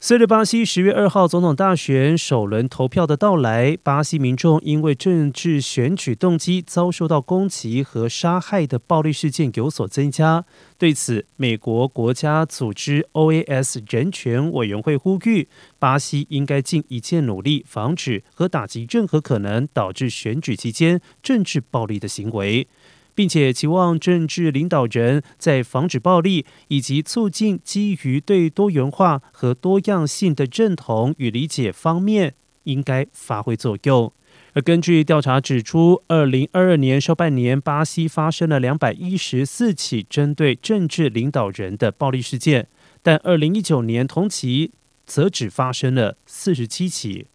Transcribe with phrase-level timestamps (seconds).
[0.00, 10.44] 随着巴西十月二号总统大选首轮投票的到来，巴西民众因为政治选举动机遭受到攻击和杀害的暴力事件有所增加。
[10.78, 15.48] 对此，美国国家组织 OAS 人权委员会呼吁，
[15.80, 22.68] 巴西应该尽一切努力防止和打击任何可能导致选举期间政治暴力的行为。
[23.18, 34.12] 并且期望政治领导人在防止暴力以及促进基于对多元化和多样性的认同与理解方面应该发挥作用。
[34.52, 42.68] 而根据调查指出，二零二二年上半年，巴西发生了两百一十四起针对政治领导人的暴力事件，
[43.02, 44.70] 但二零一九年同期
[45.04, 47.26] 则只发生了四十七起。